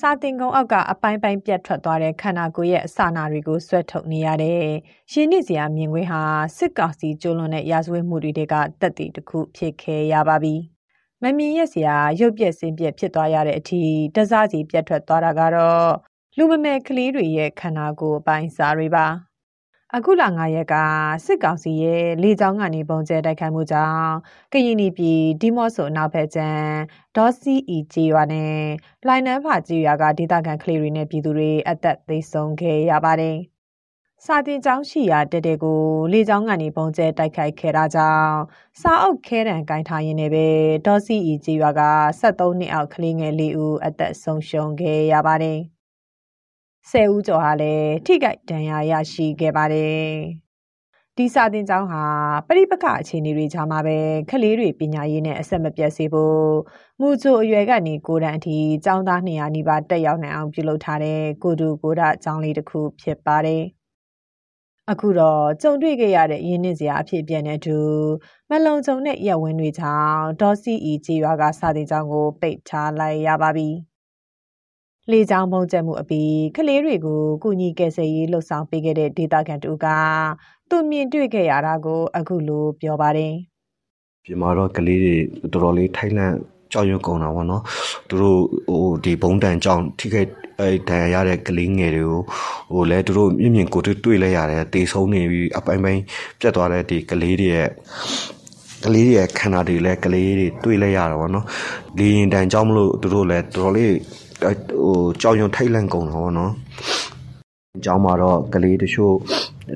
[0.00, 4.60] စာတင်ကုန်းအောက်ကအပိုင်းပိုင်းပြတ်ထွက်သွားတဲ့ခန္ဓာကိုယ်ရဲ့အစနာတွေကိုဆွဲထုတ်နေရတဲ့
[5.12, 6.22] ရင်းနှီးစရာမြင်ကွင်းဟာ
[6.56, 10.54] စစ်ကောင်စီကျူးလွန်တဲ့ရာဇဝတ်မှုတွေကတက်တည်တစ်ခုဖြစ်ခဲ့ရပါပြီ။
[11.22, 13.82] မမြင်ရစရာရုပ်ပြက်စင်ပြက်ဖြစ်သွားရတဲ့အထိ
[14.14, 15.90] တစားစီပြတ်ထွက်သွားတာကတော့
[16.36, 19.06] လူမမယ်ကလေးတွေရဲ့ခန္ဓာကိုယ်အပိုင်းစားတွေပါ။
[19.96, 20.74] အခုလ9ရက်က
[21.24, 24.10] စစ်ကောင်စီရဲ့လေကြောင်းကနေပုံကျဲတိုက်ခိုက်မှုကြောင့်
[24.52, 26.60] ကရင်ပြည်ဒီမော့ဆိုအနောက်ဘက်ကျန်
[27.16, 28.58] ဒေါ်စီအီဂျီရွာနဲ့
[29.06, 33.36] လိုင်နန်းဖာဂျီရွာကဒေသခံကလေးတွေနဲ့ပြည်သူတွေအသက်သေဆုံးခဲ့ရပါတယ်။
[34.24, 35.80] စာတင်ကျောင်းရှိရာတဲတဲကို
[36.12, 38.34] လေကြောင်းကနေပုံကျဲတိုက်ခိုက်ခဲ့တာကြောင့်
[38.80, 40.46] စာအုပ်ခဲတံကင်ထားရင်းနဲ့ပဲ
[40.86, 41.82] ဒေါ်စီအီဂျီရွာက
[42.20, 45.60] 73နှစ်အောက်ကလေးငယ်လေးဦးအသက်ဆုံးရှုံးခဲ့ရပါတယ်။
[46.90, 50.06] ဆယ်ဦးကျော်ဟာလည်းထိခိုက်ဒဏ်ရာရရှိခဲ့ပါတယ်။
[51.16, 52.02] ဒီစာတင်ကျောင်းဟာ
[52.48, 53.98] ပရိပကအခြေအနေတွေကြားမှာပဲ
[54.30, 56.42] ကလေးတွေပညာရေးနဲ့အဆက်မပြတ်စေဖို့
[57.00, 63.62] မူချိုအရွယ်ကနေကိုတန်းအထိကျောင်းသား200နီးပါးတက်ရောက်နိုင်အောင်ပြုလုပ်ထားတဲ့ကိုတူကိုဒကျောင်းလေးတစ်ခုဖြစ်ပါတယ်။
[64.90, 67.78] အခုတော့ကြုံတွေ့ခဲ့ရတဲ့ရင်းနှီးစရာအဖြစ်ပြန်တဲ့အတူ
[68.50, 73.68] မလုံခြုံတဲ့ရက်ဝင်းတွေကြောင့်ဒေါ်စီအီဂျီရွာကစာတင်ကျောင်းကိုပိတ်ထားလိုက်ရပါပြီ။
[75.12, 79.86] လေကြောင်းပုံကျက်မှုအပြီးကလေးတွေကိုကုညီကယ်ဆယ်ရေးလှုပ်ဆောင်ပေးခဲ့တဲ့ဒေတာကန်တူက
[80.68, 83.34] သူမြင်တွေ့ခဲ့ရတာကိုအခုလိုပြောပါတယ်။
[84.24, 85.16] ပြမတော့ကလေးတွေ
[85.52, 86.34] တော်တော်လေးထိုင်းလန့်
[86.72, 87.62] ကြောက်ရွံ့ကုန်တာပေါ့နော်
[88.08, 92.22] သူတို့ဟိုဒီဘုံတန်ကြောင့်ထိခိုက်အဲဒဏ်ရာရတဲ့ကလေးငယ်တွေကို
[92.72, 96.02] ဟိုလဲသူတို့မြင်မြင်ကိုတွေ့တွေ့လဲရတယ်တေဆုံးနေပြီးအပိုင်းပိုင်း
[96.40, 97.68] ပြတ်သွားတဲ့ဒီကလေးတွေရဲ့
[98.84, 101.46] ကလေးတွေရဲ့ခန္ဓာတွေလည်းကလေးတွေတွေ့လဲရတာပေါ့နော်
[101.98, 103.94] လေရင်တန်ကြောင့်မလို့သူတို့လည်းတော်တော်လေး
[104.42, 104.54] ဟို
[105.20, 106.52] ကြောင်ရုံထိတ်လန့်ကုန်တော့ဗောနော်
[107.78, 109.14] အကြောင်းမှာတော့ကလေးတချို့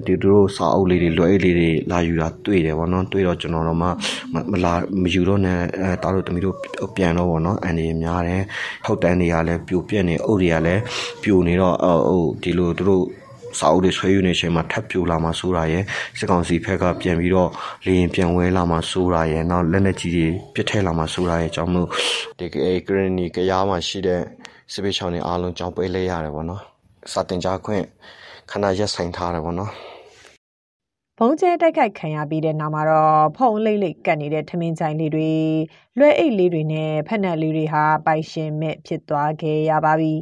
[0.06, 3.88] ဒီတို့စာအုပ်လေးတွေလွယ်အိတ်လေးတွေလာယူတာတွေ့တယ်ဗောနော်တွေ့တော့ကျွန်တော်တို့မှ
[4.50, 6.56] မလာမယူတော့နဲ့အဲတားတို့တမီးတို့
[6.96, 8.42] ပြန်တော့ဗောနော်အန်ဒီများတယ်
[8.84, 10.80] ဟုတ်တန်းတွေကလည်းပြိုပြက်နေအုပ်တွေကလည်း
[11.22, 11.76] ပြိုနေတော့
[12.08, 13.04] ဟိုဒီလိုတို့
[13.58, 15.84] စာအုပ်တွေဆွဲယူနေချိန်မှာထပ်ပြိုလာမှဆိုတာရယ်
[16.18, 17.50] စစ်ကောင်စီဖက်ကပြန်ပြီးတော့
[17.84, 21.88] လေရင်ပြန်ဝဲလာမှဆိုတာရယ်နောက်လက်နက်ကြီးတွေပစ်ထဲလာမှဆိုတာရယ်အကြောင်းမို့
[22.38, 22.46] ဒီ
[22.86, 24.20] ကရနီကရားမှာရှိတဲ့
[24.72, 26.62] စစ်ပေးချောင်းတွေအားလုံးကြောင်းပေးလဲရတယ်ပေါ့နော်
[27.12, 27.84] စာတင်ကြခွင့်
[28.50, 29.72] ခဏရက်ဆိုင်ထားတယ်ပေါ့နော်
[31.18, 35.32] ဘုံကျဲတိုက်ခိုက်ခံရပြီးတဲ့နောက်မှာတော့ဖုံလိမ့်လိမ့်ကတ်နေတဲ့ထမင်းကြိုင်လေးတွေ
[35.98, 40.14] လွှဲအိတ်လေးတွေနဲ့ဖက်နှက်လေးတွေဟာပိုင်ရှင်မဲ့ဖြစ်သွားခဲ့ရပါပြီ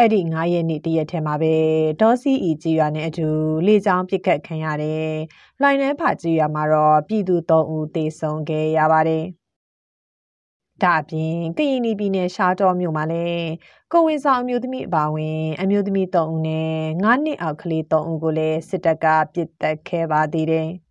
[0.00, 1.54] အဲ့ဒီ9ရက်နေ့တရက်ထဲမှာပဲ
[2.00, 3.28] ဒေါ်စီအီကြီးရွာနဲ့အတူ
[3.66, 5.12] လေကြောင်းပစ်ခတ်ခံရတယ်။
[5.62, 9.24] လိုင်နန်းဖာကြီးရွာမှာတော့ပြည်သူ3ဦးသေဆုံးခဲ့ရပါတယ်။
[10.82, 13.48] ဒါအပြင်ကရင်ပြည်နယ်ရှားတော်မြို့မှာလည်း
[13.92, 16.72] ကိုဝင်ဆောင်အမျိုးသမီးအပါဝင် အမျိုးသမီး3ဦးနဲ့
[17.04, 20.68] 9နှစ်အောက်ကလေး3ဦးကိုလည်းစစ်တပ်ကပစ်တက်ခဲ့ပါသေးတယ်။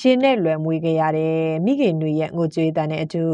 [0.00, 3.24] ရှင်နဲ့လွယ်မွေးခဲ့ရတဲ့မိခင်တွေရဲ့ငိုကြွေးတန်တဲ့အတူ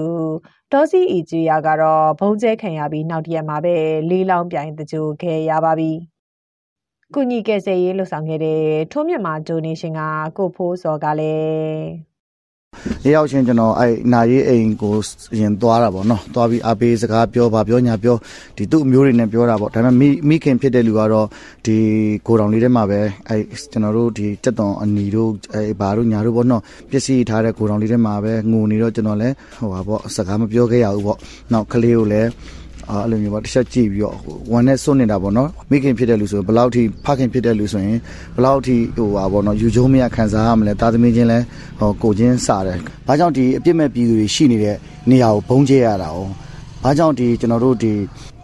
[0.72, 3.74] ဒေါ်စီအီဂျီယာကတော့ဘုံကျဲခံရပြီးနောက်တရက်မှာပဲ
[4.10, 5.92] လေးလောင်းပြိုင်တကြိုခဲ့ရပါပြီ။
[7.14, 8.60] ကုညီကယ်ဆယ်ရေးလှူဆောင်ခဲ့တဲ့
[8.92, 10.00] ထိုးမြတ်မာဒိုနေရှင်က
[10.36, 12.13] ကိုဖိုးစော်ကလည်း
[13.04, 14.94] ရရောက်ချင်းကျွန်တော်အဲ့နာရေးအိမ်ကို
[15.40, 18.16] ရင်သွားတာပေါ့နော်သွားပြီးအပေးစကားပြောပါပြောညာပြော
[18.56, 21.26] ဒီသူ့အမျိုးတွေနဲ့ပြောတာပေါ့ဒါပေမဲ့မိမိခင်ဖြစ်တဲ့လူကတော့
[21.66, 21.76] ဒီ
[22.26, 23.42] ကိုတောင်လေးထဲမှာပဲအဲ့
[23.72, 31.18] ကျွန်တော်တို့ဒီတက်တော်အနီတို့အဲ့ဘာတို့ညာတို့ပေါ့နော်ပစ္စည်းထားတဲ့ကိုတောင်လေးထဲမှာပဲငိုနေတော့ကျွန်တော်လည်းဟိုပါပေါ့စကားမပြောခဲ့ရဘူးပေါ့
[31.52, 32.30] နောက်ကလေးကိုလည်း
[32.89, 34.15] အဲ့လိုမျိုးပေါ့တစ်ချက်ကြည့်ပြီးတော့
[34.51, 37.97] ဝမ်းနဲ့စွန့်နေတာပေါ့နော်မိခင်ဖြစ်တဲ့လူဆိုရင်ဘယ်လောက်ထိဖခင်ဖြစ်တဲ့လူဆိုရင်
[38.35, 41.39] ဘယ်လောက်ထိဟိုပါပေါ့နော်ယူကျုံးမရခံစားရမလဲတာသမီးချင်းလဲ
[41.79, 44.75] ဟိုကိုချင်းစတယ်ဘာကြောင့်ဒီအပြစ်မဲ့ပြည်သူတွေရှိနေတဲ့
[45.09, 46.19] နေရာကိုဘုံကျဲရတာ哦
[46.83, 47.91] ဘာကြောင့်ဒီကျွန်တော်တို့ဒီ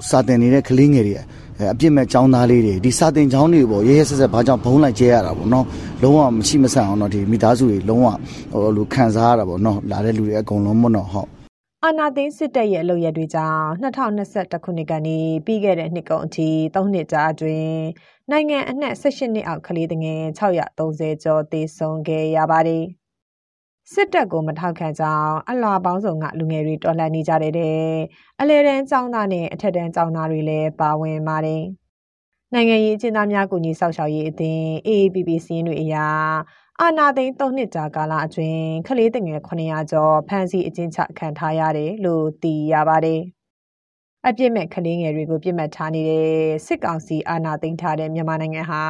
[0.10, 1.16] စာတင်နေတဲ့ကလေးငယ်တွေ
[1.72, 5.66] အပြစ်မဲ့ចောင်းသားလေးတွေဒီစာတင်ចောင်းတွေပေါ့ရဲရဲဆက်ဆက်ဘာကြောင့်ဘုံလိုက်ကျဲရတာပေါ့နော်
[6.02, 8.08] လုံးဝမရှိမဆန်အောင်တော့ဒီမိသားစုတွေလုံးဝ
[8.52, 11.39] ဟိုလိုခံစားရတာပေါ့နော်လာတဲ့လူတွေအကုန်လုံးပေါ့နော်ဟုတ်
[11.85, 17.81] အာနာသိန်းစစ်တပ်ရဲ့အလုပ်ရက်တွေကြောင့်2021ခုနှစ်ကနေပြီးခဲ့တဲ့နှစ်ကုန်အထိ၃နှစ်ကြာအတွင်း
[18.31, 22.85] နိုင်ငံအနှံ့18နှစ်အောက်ကလေးငယ်630ကျော်သေဆုံးခဲ့ရပါတယ်။
[23.93, 27.53] စစ်တပ်ကိုမထောက်ခံကြောင်းအလားပေါင်းစုံကလူငယ်တွေတော်လှန်နေကြတဲ့
[28.41, 31.63] အလဲတန်းចောင်းသားနဲ့အထက်တန်းចောင်းသားတွေလည်းပါဝင်ပါတယ်။
[32.55, 36.07] နိုင်ငံရေးအကျဉ်းသားများကူညီဆောက်ရှောက်ရေးအသင်း AAPP စီးရင်တွေအရာ
[36.83, 43.21] အာနာသိန်း၃နှစ်ကြာကာလအတွင်းကလေးတငယ်900ကျော်ဖမ်းဆီးအကျဉ်းချခံထားရတယ်လို့သိရပါတယ်
[44.27, 46.29] အပြစ်မဲ့ကလေးငယ်တွေကိုပြစ်မှတ်ထားနေတဲ့
[46.67, 48.85] စစ်ကောင်စီအာဏာသိမ်းထားတဲ့မြန်မာနိုင်ငံဟာ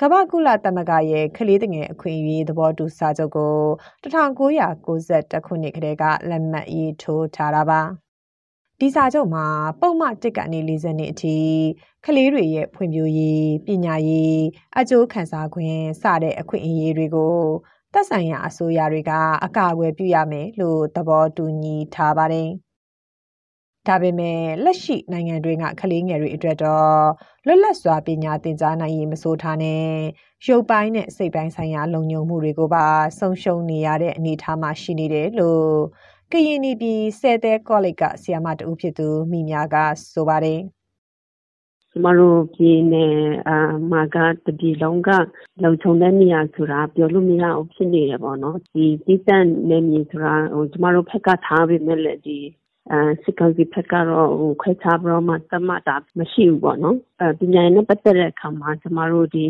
[0.00, 3.56] ကမ္ဘာကုလသမဂ္ဂရဲ့ကလေးငယ်အခွင့်အရေးသဘောတူစာချုပ်ကို
[4.02, 8.09] 1992ခုနှစ်ကတည်းကလက်မှတ်ရေးထိုးထားတာပါ
[8.80, 9.46] ဒီစာချုပ်မှာ
[9.80, 11.36] ပုံမှန်တစ်ကနေ40နှစ်အထိ
[12.06, 14.40] ကလေးတွေရဲ့ဖွံ့ဖြိုးရေးပညာရေး
[14.78, 15.56] အကျိုးခံစား권
[16.02, 17.36] စတဲ့အခွင့်အရေးတွေကို
[17.92, 19.12] သက်ဆိုင်ရာအစိုးရတွေက
[19.44, 22.48] အကာအကွယ်ပြုရမယ်လို့သဘောတူညီထားပါတယ်။
[23.88, 26.96] ဒါပေမဲ့လက်ရှိနိုင်ငံတွင်းကကလေးငယ်တွေအတွက်တော့
[27.46, 29.84] လွတ်လပ်စွာပညာသင်ကြားနိုင်ရေးမဆိုထားနဲ့
[30.48, 32.86] ရုပ်ပိုင်းနဲ့စိတ်ပိုင်းဆိုင်ရာလုံခြုံမှုတွေကိုပါ
[33.18, 35.70] ဆုံးရှုံးနေရတဲ့အနေအထားမှာရှိနေတယ်လို့
[36.32, 39.76] ကရင်ပြည်ဆယ်တဲကောလိပ်ကဆရာမတဦးဖြစ်သူမိများက
[40.12, 40.60] ဆိုပါတယ်
[41.90, 43.18] ကျမတို့ပြည်နယ်
[43.48, 43.58] အာ
[43.92, 44.16] မာက
[44.46, 45.10] တပြည်လုံးက
[45.62, 49.36] လုံခြုံတဲ့နေရာဆိုတာပြောလို့မရအောင်ဖြစ်နေတယ်ပေါ့နော်ဒီတိစံ
[49.70, 52.38] နေမြေဆိုတာဟိုကျမတို့ဖက်ကထားပြီးမဲ့လေဒီ
[52.90, 59.44] အဲစစ်ကောင်စီဘက်ကတော့ဟိုခွဲခြားပြီးတော့မှတတ်မှတ်တာမရှိဘူးပေါ့နော်အဲပညာရေးနဲ့ပတ်သက်တဲ့အခါမှာကျမတို့ဒီ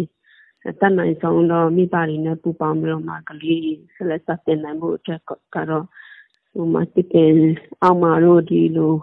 [0.81, 5.21] တတ်နိုင်ဆုံးတော့မိဘတွေနဲ့ပူးပေါင်းပြီးတော့မှကလေးဆက်လက်ဆက်တင်နိုင်မှုအတွက်
[5.55, 5.87] ကတော့
[6.52, 7.31] ဟိုမှာတကယ်
[7.82, 8.94] အောင်မာတို့ဒီလို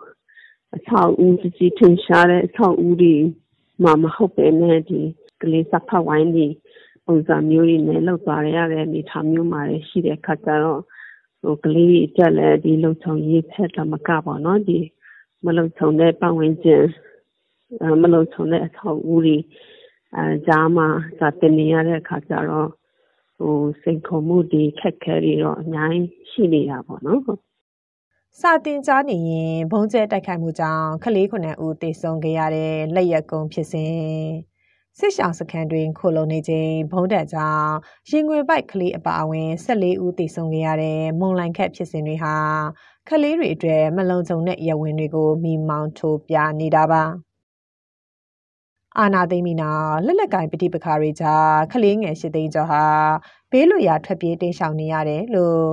[0.76, 3.16] အဆောက်အဦကြီးထင်ရှားတဲ့အဆောက်အဦတွေ
[3.84, 5.00] မှမဟုတ်ပဲနဲ့ဒီ
[5.42, 6.48] ကလေးစဖတ်ဝိုင်းတွေ
[7.06, 10.82] ပုံစံမျိုးတွေနဲ့လောက်သွားရတဲ့အနေထားမျိုးမှာရှိတဲ့အခါကျတော့
[11.42, 14.80] ဟိုကလေးတွေအတွက်လည်းဒီလုံခြုံရေးဖက်တော့မကပါတော့ဒီ
[15.46, 16.84] မလုံခြုံတဲ့ပတ်ဝန်းကျင်
[18.02, 19.38] မလုံခြုံတဲ့အဆောက်အဦတွေ
[20.16, 20.88] အဲကြားမှာ
[21.20, 22.70] စတင်နေရတဲ့အခါကျတော့
[23.38, 27.22] ဟိုစိတ်ခုံမှုတွေခက်ခဲတွေတော့အများကြီးရှိနေတာပေါ့နော်
[28.42, 33.94] စာတင်ကြားနေရင်ဘုံကျဲတိုက်ခိုက်မှုကြောင့်ကလေးခုနှစ်ဦးသေဆုံးခဲ့ရတဲ့လက်ရက်ကုံဖြစ်စဉ်
[34.98, 37.72] စစ်ရှောင်စခန်းတွင်ခိုလုံနေချိန်ဘုံတက်ကြောင့်
[38.10, 42.36] ရင်ငွေပိုက်ကလေးအပါအဝင်14ဦးသေဆုံးခဲ့ရတဲ့မုံလိုင်ခက်ဖြစ်စဉ်တွေဟာ
[43.10, 47.04] ကလေးတွေအတွက်မလုံခြုံတဲ့ရဝင်တွေကိုမိမောင်းထိုးပြနေတာပါ
[49.00, 49.72] အာနာသိမီနာ
[50.06, 52.86] လက်လက်ကင်ပဋိပက္ခတွေကြားကလေးငယ်ရှိသိန်းကျော်ဟာ
[53.52, 55.64] ဘေးလွရာထွက်ပြေးတိမ်းရှောင်နေရတယ်လို့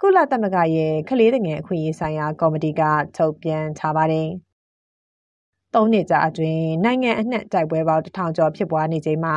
[0.00, 2.82] ကုလသမဂ္ဂရဲ့ကလေးငယ်အခွင့်အရေးဆိုင်ရာကော်မတီက
[3.16, 4.28] ထုတ်ပြန်ထားပါတယ်။
[5.74, 9.36] သုံးနှစ်ကြာအတွင်းနိုင်ငံအနှံ့တိုက်ပွဲပေါင်းတစ်ထောင်ကျော်ဖြစ်ပွားနေချိန်မှာ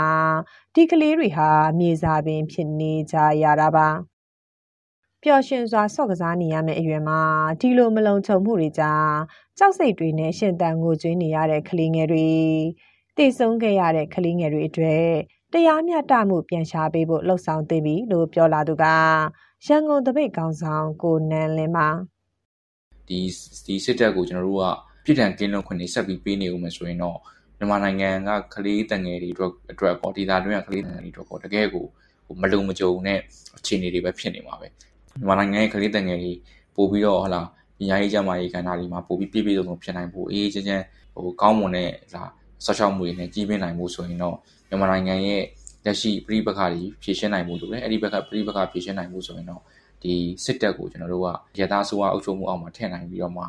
[0.75, 1.50] ဒီကလေးတွေဟာ
[1.80, 3.88] မြေစာပင်ဖြစ်နေကြရတာပါ
[5.24, 7.21] ပျော်ရွှင်စွာဆော့ကစားနေရမယ့်အရွယ်မှာ
[7.62, 9.09] ဒီလိုမလုံခြုံမှုတွေကြား
[9.57, 12.27] ကြောက်စိတ်တွေနဲ့ရှင်တန်ငိုကြွေးနေရတဲ့ကလေးငယ်တွေ
[13.17, 15.07] တည်ဆုံးခဲ့ရတဲ့ကလေးငယ်တွေအတွက်
[15.53, 18.85] တရားမျှတမှုပြန်ရှားပေးဖို့လှုံ့ဆော်သင့်ပြီလို့ပြောလာသူက
[19.67, 21.88] ရန်ကုန်တပိတ်ကောင်းဆောင်ကိုနန်းလင်းပါ
[23.07, 23.19] ဒီ
[23.65, 24.65] ဒီစစ်တပ်ကိုကျွန်တော်တို့က
[25.03, 27.17] ပြည်ထန်ကင်းလွန်ခွင့်တွေဆက်ပြီးပေးနေဦးမယ်ဆိုရင်တော့
[27.57, 31.85] မြန်မာနိုင်ငံကကလေးတငယ်တွေအတွက်အတွက်ပေါ့ဒေသတွင်းကကလေးတငယ်တွေအတွက်ပေါ့တကယ်ကို
[32.25, 33.19] ဟိုမလုံမကြုံနဲ့
[33.57, 36.31] အခြေအနေတွေပဲဖြစ်နေမှာပဲမြန်မာနိုင်ငံရဲ့ကလေးတငယ်တွေ
[36.75, 37.41] ပို့ပြီးတော့ဟလာ
[37.88, 40.83] ညာရေးကြမှာရေးကဏ္ဍတွေမှာပို့ပြီးပြည့်ပြည့်စုံစုံဖြစ်နိုင်ဖို့အေးအေးချမ်းချမ်း
[41.15, 42.23] ဟိုကောင်းမွန်တဲ့လာ
[42.64, 44.37] ဆောက်ရှောက်မှုတွေနဲ့ကြီးပင်းနိုင်မှုဆိုရင်တော့
[44.69, 45.43] မြန်မာနိုင်ငံရဲ့
[45.84, 49.62] လက်ရှိပြည်ပခါတွေဖြည့်ရှင်းနိုင်မှုလို့လည်းအဲ့ဒီဘက်ကပြည်ပခါဖြည့်ရှင်းနိုင်မှုဆိုရင်တော့
[50.02, 50.14] ဒီ
[50.44, 51.28] စစ်တပ်ကိုကျွန်တော်တို့က
[51.61, 53.44] ရသားဆိုးအုပ်ချုပ်မှုအောက်မှာထည့်နိုင်ပြီးတော့မှ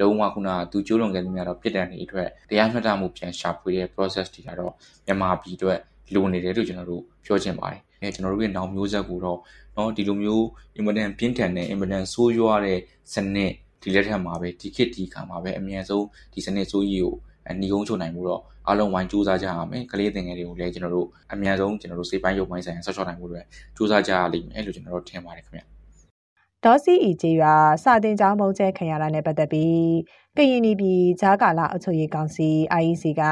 [0.00, 4.72] လုံးဝခုနကသူကျိုးလွန်ခဲ့သမျှတော့ပြစ်ဒဏ်တွေအတွက်တရားမျှတမှုပြန်ရှာဖွေတဲ့ process တွေကတော့
[5.06, 5.78] မြန်မာပြည်အတွက်
[6.14, 9.38] လိုနေတယ်လို့ကျွန်တော်တို့ပြောချင်ပါတယ်။အဲကျွန်တော်တို့ရဲ့နောက်မျိုးဆက်ကိုတော့
[9.74, 10.44] เนาะဒီလိုမျိုး
[10.78, 12.78] implement ပြင်းထန်တဲ့ implement ဆိုးရွားတဲ့
[13.12, 13.52] စနစ်
[13.82, 17.14] ဒီလက်ထက်မှာပဲဒီခေတ်ဒီခါမှာပဲအမြန်ဆုံးဒီစနစ်ဆိုးကြီးကို
[17.61, 23.41] ညီကုန်းချုပ်နိုင်မှုတော့အားလုံးဝိုင်းစူးစမ်းကြရမယ်ကလေးသင်ငယ်တွေကိုလည်းကျွန်တော်တို့အမြန်ဆုံးကျွန်တော်တို့စိတ်ပိုင်းရုပ်ပိုင်းဆိုင်ရာဆော့ချော့နိုင်မှုတွေ
[23.75, 25.65] စူးစမ်းကြရလိမ့်မယ်လို့ကျွန်တော်တို့ထင်ပါတယ်ခင်ဗျာ
[26.65, 29.85] ဒေါ်စီအီကျေးရွာစာတင်ကျောင်းမုံကျဲခံရတာနဲ့ပတ်သက်ပြီး
[30.37, 32.49] ကရင်ပြည်ဂျာကာလာအုပ်ချုပ်ရေးကောင်စီ
[32.81, 33.23] IEC က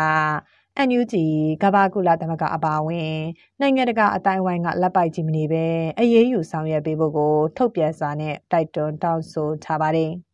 [0.87, 1.13] NUG
[1.61, 3.15] ကဘာကူလာသမဂအပါဝင်
[3.61, 5.65] နိုင်ငံတကာအတိုင်းဝိုင်းကလက်ပိုက်ကြည့်မနေပဲ
[5.99, 10.11] အရေးယူဆောင်ရွက်ပေးဖို့ကို ထုတ်ပြန်စာနဲ့တိုက်တွန်းတောင်းဆိုထားပါတယ်။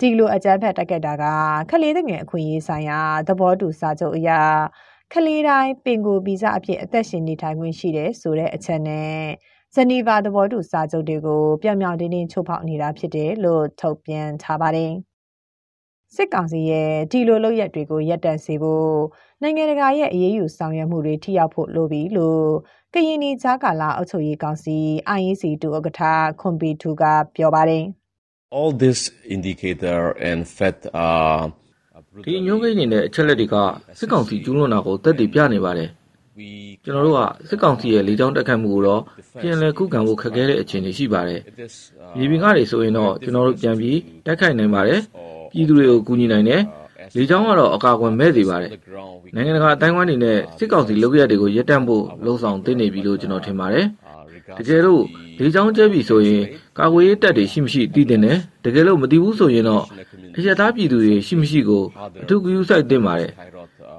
[0.00, 1.24] ဒီလိုအကြမ်းဖက်တက်ခဲ့တာက
[1.70, 4.30] ခလေးတငယ်အခွင့်အရေးဆိုင်ရာသဘောတူစာချုပ်အရ
[5.12, 9.16] ခလေးတိုင်းပင်ကိုဗီဇအဖြစ်အသက်ရှင်နေထိုင်ခွင့်ရှိတယ်ဆိုတဲ့အချက်နဲ့
[9.74, 14.92] ဇနီဗာသဘောတူစာချုပ်တွေကိုပြောင်ပြောင်တင်းတင်းချိုးဖောက်နေတာဖြစ်တယ်လို့ထုတ်ပြန်ထားပါတယ်။
[16.14, 18.94] စစ်ကောင်စီရဲ့ဒီလိုလုပ်ရက်တွေကိုရပ်တန့်စေဖို့
[19.42, 22.46] နိုင်ငံတကာရဲ့အရေးယူဆောင်ရွက်မှုတွေထိရောက်ဖို့လိုပြီလို့
[22.94, 24.76] ကရင်နီကြားကာလအုပ်ချုပ်ရေးကောင်စီ
[25.18, 26.02] IEC တူဥက္ကဋ္ဌ
[26.40, 27.02] ခွန်ပီထူက
[27.36, 27.84] ပြောပါတယ်။
[28.50, 31.52] All this indicator and fact are
[32.24, 33.56] ဒီညွှန်းကိန်းနေတဲ့အချက်လက်တွေက
[33.98, 35.90] စစ်ကောင်စီကျူးလွန်တာကိုသက်သေပြနေပါတယ်
[36.84, 39.02] ကျွန်တော်တို့ကစစ်ကောင်စီရဲ့လေကြောင်းတက်ခတ်မှုကိုတော့
[39.42, 41.40] ပြန်လည်ခုခံဖို့ခက်ခဲတဲ့အခြေအနေရှိပါတယ်။
[42.16, 45.00] မြေပြင်ကနေဆိုရင်တော့ကျွန်တော်တို့ပြန်ပြီးတိုက်ခိုက်နိုင်ပါတယ်။
[45.52, 46.62] ပြည်သူတွေကိုကူညီနိုင်တယ်။
[47.16, 48.70] လေကြောင်းကတော့အကာအကွယ်မဲ့စေပါတယ်။
[49.34, 53.86] နိုင်ငံတကာအတိုင်းအဝိုင်းတွေနဲ့စစ်ကောင်စီလုပ်ရက်တွေကိုရပ်တန့်ဖို့လှုံ့ဆော်သင့်နေပြီလို့ကျွန်တော်ထင်ပါတယ်။
[54.58, 55.02] တကယ်လို့
[55.38, 56.42] လေချောင်းကျဲပြီဆိုရင်
[56.78, 59.84] ကာကွယ်ရေးတပ်တွေရှိမရှိသိတင်တယ်တကယ်လို့မသိဘူးဆိုရင်တော့
[60.36, 61.82] အရသားပြည်သူတွေရှိမရှိကို
[62.22, 63.32] အထူးကူးစိုက်တင်ပါတယ်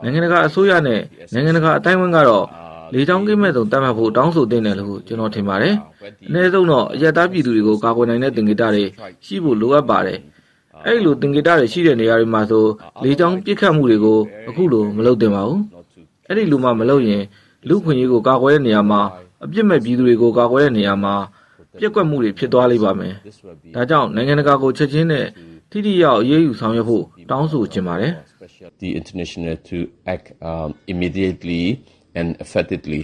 [0.03, 1.01] နိုင်ငံတကာအစိုးရနဲ့
[1.33, 2.45] နိုင်ငံတကာအတိုင်းအဝန်ကတော့
[2.93, 5.75] လေချောင်းကိမဲ့ဆုံးတတ်မှတ်ဖို့တောင်းဆိုတင်တယ်လို့ကျွန်တော်ထင်ပါတယ်
[6.27, 8.85] အနည်းဆုံးတော့အရသားပြည်သူတွေကိုကာကွယ်နိုင်တဲ့တင်ကြတာတွေ
[9.25, 10.19] ရှိဖို့လိုအပ်ပါတယ်
[10.85, 12.63] အဲ့လိုတင်ကြတာတွေရှိတဲ့နေရာတွေမှာဆို
[13.03, 15.61] လေချောင်းပြစ်ခတ်မှုတွေကိုအခုလိုမလုပ်တင်ပါဘူး
[16.27, 17.23] အဲ့ဒီလိုမှမလုပ်ရင်
[17.67, 19.01] လူခွင့်ရေးကိုကာကွယ်တဲ့နေရာမှာ
[19.43, 21.13] အပြစ်မဲ့ပြည်သူတွေကိုကာကွယ်တဲ့နေရာမှာ
[21.79, 23.13] ပြက်ကွက်မှုတွေဖြစ်သွားလိမ့်ပါမယ်။
[23.75, 25.25] ဒါကြောင့်နိုင်ငံတကာကိုချက်ချင်းနဲ့
[25.71, 28.13] ထိထိရောက်အရေးယူဆောင်ရွက်ဖို့တောင်းဆိုချင်ပါတယ်။
[28.83, 29.77] The international to
[30.13, 31.63] act um, immediately
[32.19, 33.01] and effectively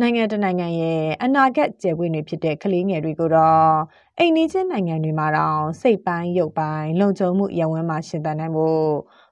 [0.00, 3.72] နိုင်ငံတနိုင်ငံရဲ့အနာဂတ်ကျယ်ပွင့်တွေဖြစ်တဲ့ကလေးငယ်တွေကိုတော့
[4.18, 8.88] အိမ်နီးချင်းနိုင်ငံတွေမှာတောင်စိတ်ပိုင်းရုပ်ပိုင်းလုံခြုံမှုရဝန်းမှာရှင်သန်နိုင်ဖို့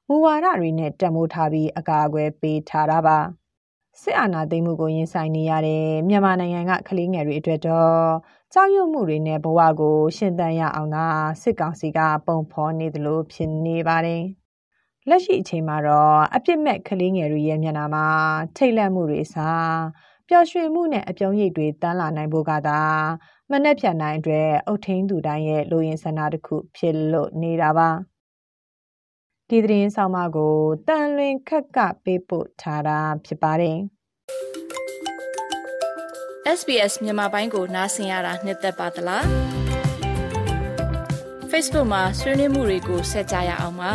[0.09, 3.19] မူဝါဒတွေနဲ့တံမိုးထားပြီးအကာအကွယ်ပေးထားတာပါ
[4.01, 8.03] စစ်အာဏာသိမ်းမှုကိုရင်ဆိုင်နေရတဲ့မြန်မာနိုင်ငံကကလေးငယ်တွေအတွက်တော့
[8.53, 11.07] ကြောက်ရွံ့မှုတွေနဲ့ဘဝကိုရှင်သန်ရအောင်သာ
[11.43, 14.25] စစ်ကောင်စီကပုံဖော်နေသလိုဖြစ်နေပါတယ်
[15.09, 18.07] လက်ရှိအချိန်မှာတော့အပြစ်မဲ့ကလေးငယ်တွေရဲ့မျက်နှာမှာ
[18.57, 19.73] ထိတ်လန့်မှုတွေစား
[20.29, 22.81] ပျော်ရွှင်မှုနဲ့အပြုံးရိပ်တွေတန်းလာနိုင်ဖို့ကသာ
[23.51, 27.91] မနှက်ဖြန်နိုင်အတွက်အုတ်ထင်းသူတိုင်းရဲ့လူရင်ဆန္ဒတစ်ခုဖြစ်လို့နေတာပါ
[29.49, 30.55] ဒီသတင်းဆောင်မကို
[30.89, 33.79] တန်လွင်ခက်ကပေးပို့ထားတာဖြစ်ပါတယ်
[36.59, 39.25] SBS မြန်မာပိုင်းကိုနားဆင်ရတာနှစ်သက်ပါတလား
[41.51, 43.95] Facebook မှာဆွေးနွေးမှုတွေကိုဆက်ကြရအောင်ပါ